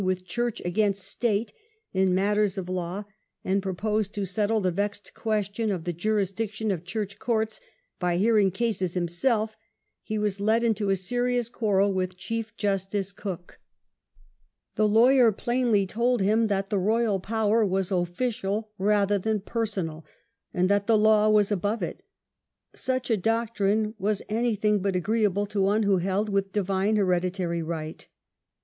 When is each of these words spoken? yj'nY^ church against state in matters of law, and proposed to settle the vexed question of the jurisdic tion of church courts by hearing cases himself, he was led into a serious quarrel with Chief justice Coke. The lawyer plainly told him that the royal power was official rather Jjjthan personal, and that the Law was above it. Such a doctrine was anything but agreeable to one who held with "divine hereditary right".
yj'nY^ 0.03 0.25
church 0.25 0.59
against 0.65 1.03
state 1.03 1.53
in 1.93 2.15
matters 2.15 2.57
of 2.57 2.67
law, 2.67 3.03
and 3.43 3.61
proposed 3.61 4.11
to 4.15 4.25
settle 4.25 4.59
the 4.59 4.71
vexed 4.71 5.13
question 5.13 5.69
of 5.71 5.83
the 5.83 5.93
jurisdic 5.93 6.53
tion 6.53 6.71
of 6.71 6.83
church 6.83 7.19
courts 7.19 7.61
by 7.99 8.17
hearing 8.17 8.49
cases 8.49 8.95
himself, 8.95 9.55
he 10.01 10.17
was 10.17 10.41
led 10.41 10.63
into 10.63 10.89
a 10.89 10.95
serious 10.95 11.49
quarrel 11.49 11.93
with 11.93 12.17
Chief 12.17 12.57
justice 12.57 13.11
Coke. 13.11 13.59
The 14.73 14.87
lawyer 14.87 15.31
plainly 15.31 15.85
told 15.85 16.19
him 16.19 16.47
that 16.47 16.71
the 16.71 16.79
royal 16.79 17.19
power 17.19 17.63
was 17.63 17.91
official 17.91 18.71
rather 18.79 19.19
Jjjthan 19.19 19.45
personal, 19.45 20.03
and 20.51 20.67
that 20.67 20.87
the 20.87 20.97
Law 20.97 21.29
was 21.29 21.51
above 21.51 21.83
it. 21.83 22.01
Such 22.73 23.11
a 23.11 23.17
doctrine 23.17 23.93
was 23.99 24.23
anything 24.29 24.79
but 24.79 24.95
agreeable 24.95 25.45
to 25.45 25.61
one 25.61 25.83
who 25.83 25.97
held 25.97 26.27
with 26.27 26.51
"divine 26.51 26.95
hereditary 26.95 27.61
right". 27.61 28.07